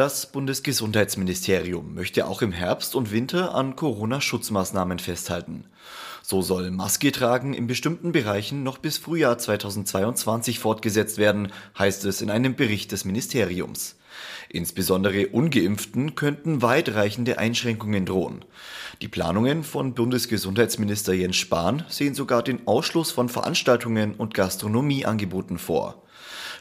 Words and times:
Das 0.00 0.24
Bundesgesundheitsministerium 0.24 1.92
möchte 1.92 2.26
auch 2.26 2.40
im 2.40 2.52
Herbst 2.52 2.94
und 2.94 3.12
Winter 3.12 3.54
an 3.54 3.76
Corona-Schutzmaßnahmen 3.76 4.98
festhalten. 4.98 5.66
So 6.22 6.40
soll 6.40 6.70
Maske 6.70 7.12
tragen 7.12 7.52
in 7.52 7.66
bestimmten 7.66 8.10
Bereichen 8.10 8.62
noch 8.62 8.78
bis 8.78 8.96
Frühjahr 8.96 9.36
2022 9.36 10.58
fortgesetzt 10.58 11.18
werden, 11.18 11.52
heißt 11.78 12.06
es 12.06 12.22
in 12.22 12.30
einem 12.30 12.56
Bericht 12.56 12.92
des 12.92 13.04
Ministeriums. 13.04 13.96
Insbesondere 14.48 15.26
ungeimpften 15.26 16.14
könnten 16.14 16.62
weitreichende 16.62 17.38
Einschränkungen 17.38 18.06
drohen. 18.06 18.46
Die 19.02 19.08
Planungen 19.08 19.64
von 19.64 19.92
Bundesgesundheitsminister 19.92 21.12
Jens 21.12 21.36
Spahn 21.36 21.84
sehen 21.90 22.14
sogar 22.14 22.42
den 22.42 22.66
Ausschluss 22.66 23.10
von 23.10 23.28
Veranstaltungen 23.28 24.14
und 24.14 24.32
Gastronomieangeboten 24.32 25.58
vor. 25.58 26.02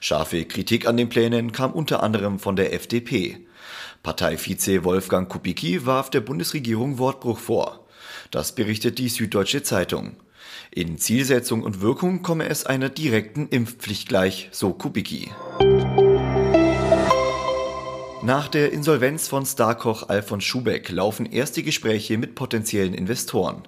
Scharfe 0.00 0.44
Kritik 0.44 0.86
an 0.86 0.96
den 0.96 1.08
Plänen 1.08 1.52
kam 1.52 1.72
unter 1.72 2.02
anderem 2.02 2.38
von 2.38 2.56
der 2.56 2.72
FDP. 2.72 3.38
Parteivize 4.02 4.84
Wolfgang 4.84 5.28
Kubicki 5.28 5.86
warf 5.86 6.10
der 6.10 6.20
Bundesregierung 6.20 6.98
Wortbruch 6.98 7.38
vor. 7.38 7.86
Das 8.30 8.54
berichtet 8.54 8.98
die 8.98 9.08
Süddeutsche 9.08 9.62
Zeitung. 9.62 10.16
In 10.70 10.98
Zielsetzung 10.98 11.62
und 11.62 11.80
Wirkung 11.80 12.22
komme 12.22 12.48
es 12.48 12.66
einer 12.66 12.88
direkten 12.88 13.48
Impfpflicht 13.48 14.08
gleich, 14.08 14.48
so 14.52 14.72
Kubicki. 14.72 15.30
Nach 18.28 18.46
der 18.46 18.72
Insolvenz 18.72 19.26
von 19.26 19.46
Starkoch 19.46 20.10
Alfons 20.10 20.44
Schubeck 20.44 20.90
laufen 20.90 21.24
erste 21.24 21.62
Gespräche 21.62 22.18
mit 22.18 22.34
potenziellen 22.34 22.92
Investoren. 22.92 23.62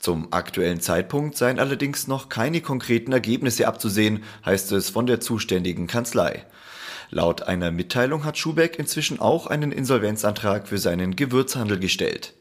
Zum 0.00 0.32
aktuellen 0.32 0.80
Zeitpunkt 0.80 1.36
seien 1.36 1.58
allerdings 1.58 2.06
noch 2.06 2.30
keine 2.30 2.62
konkreten 2.62 3.12
Ergebnisse 3.12 3.68
abzusehen, 3.68 4.22
heißt 4.46 4.72
es 4.72 4.88
von 4.88 5.04
der 5.04 5.20
zuständigen 5.20 5.88
Kanzlei. 5.88 6.46
Laut 7.10 7.42
einer 7.42 7.70
Mitteilung 7.70 8.24
hat 8.24 8.38
Schubeck 8.38 8.78
inzwischen 8.78 9.20
auch 9.20 9.46
einen 9.46 9.72
Insolvenzantrag 9.72 10.68
für 10.68 10.78
seinen 10.78 11.14
Gewürzhandel 11.14 11.78
gestellt. 11.78 12.32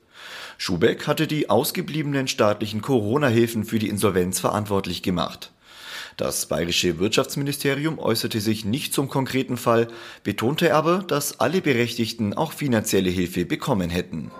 Schubeck 0.58 1.06
hatte 1.06 1.28
die 1.28 1.50
ausgebliebenen 1.50 2.30
staatlichen 2.30 2.82
Corona-Hilfen 2.82 3.66
für 3.66 3.80
die 3.80 3.90
Insolvenz 3.90 4.40
verantwortlich 4.40 5.04
gemacht. 5.04 5.52
Das 6.18 6.48
bayerische 6.48 6.98
Wirtschaftsministerium 6.98 8.00
äußerte 8.00 8.42
sich 8.42 8.66
nicht 8.66 8.92
zum 8.92 9.08
konkreten 9.08 9.56
Fall, 9.56 9.88
betonte 10.24 10.74
aber, 10.74 11.04
dass 11.08 11.40
alle 11.40 11.62
Berechtigten 11.62 12.34
auch 12.34 12.54
finanzielle 12.54 13.12
Hilfe 13.12 13.46
bekommen 13.46 13.92
hätten. 13.92 14.32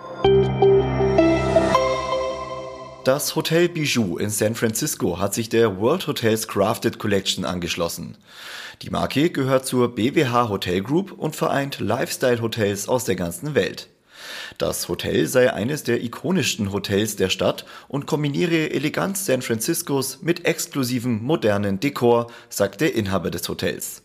Das 3.04 3.36
Hotel 3.36 3.68
Bijou 3.68 4.18
in 4.18 4.28
San 4.28 4.56
Francisco 4.56 5.20
hat 5.20 5.34
sich 5.34 5.48
der 5.48 5.78
World 5.78 6.08
Hotels 6.08 6.48
Crafted 6.48 6.98
Collection 6.98 7.44
angeschlossen. 7.44 8.18
Die 8.82 8.90
Marke 8.90 9.30
gehört 9.30 9.64
zur 9.64 9.94
BWH 9.94 10.48
Hotel 10.48 10.82
Group 10.82 11.12
und 11.12 11.36
vereint 11.36 11.78
Lifestyle-Hotels 11.78 12.88
aus 12.88 13.04
der 13.04 13.14
ganzen 13.14 13.54
Welt. 13.54 13.88
Das 14.58 14.88
Hotel 14.88 15.26
sei 15.26 15.52
eines 15.52 15.82
der 15.82 16.02
ikonischsten 16.02 16.72
Hotels 16.72 17.16
der 17.16 17.30
Stadt 17.30 17.64
und 17.88 18.06
kombiniere 18.06 18.70
Eleganz 18.70 19.26
San 19.26 19.42
Franciscos 19.42 20.20
mit 20.22 20.44
exklusivem 20.44 21.22
modernen 21.22 21.80
Dekor, 21.80 22.28
sagt 22.48 22.80
der 22.80 22.94
Inhaber 22.94 23.30
des 23.30 23.48
Hotels. 23.48 24.02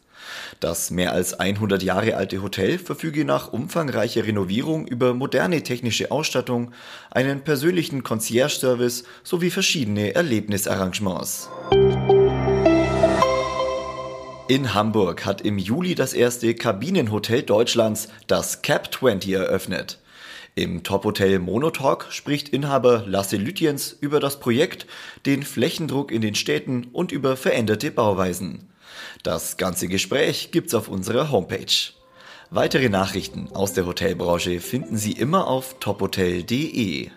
Das 0.60 0.92
mehr 0.92 1.14
als 1.14 1.34
100 1.34 1.84
Jahre 1.84 2.16
alte 2.16 2.42
Hotel 2.42 2.80
verfüge 2.80 3.26
nach 3.26 3.52
umfangreicher 3.52 4.26
Renovierung 4.26 4.88
über 4.88 5.14
moderne 5.14 5.64
technische 5.64 6.12
Ausstattung, 6.12 6.72
einen 7.12 7.42
persönlichen 7.42 8.04
Concierge-Service 8.04 9.04
sowie 9.24 9.50
verschiedene 9.50 10.16
Erlebnisarrangements. 10.16 11.50
In 14.50 14.74
Hamburg 14.74 15.26
hat 15.26 15.42
im 15.42 15.58
Juli 15.58 15.96
das 15.96 16.14
erste 16.14 16.54
Kabinenhotel 16.54 17.44
Deutschlands, 17.44 18.10
das 18.28 18.62
Cap 18.62 18.94
20, 18.94 19.32
eröffnet. 19.32 20.00
Im 20.56 20.84
Top-Hotel 20.84 21.40
Monotalk 21.40 22.08
spricht 22.12 22.50
Inhaber 22.50 23.04
Lasse 23.08 23.38
Lütjens 23.38 23.98
über 24.00 24.20
das 24.20 24.40
Projekt, 24.40 24.86
den 25.26 25.42
Flächendruck 25.42 26.12
in 26.12 26.22
den 26.22 26.36
Städten 26.36 26.90
und 26.94 27.12
über 27.12 27.36
veränderte 27.36 27.90
Bauweisen. 27.90 28.70
Das 29.24 29.58
ganze 29.58 29.88
Gespräch 29.88 30.52
gibt's 30.52 30.76
auf 30.76 30.90
unserer 30.90 31.32
Homepage. 31.32 31.94
Weitere 32.52 32.90
Nachrichten 32.90 33.50
aus 33.52 33.74
der 33.74 33.88
Hotelbranche 33.88 34.60
finden 34.60 34.96
Sie 34.96 35.14
immer 35.14 35.48
auf 35.48 35.80
tophotel.de. 35.80 37.10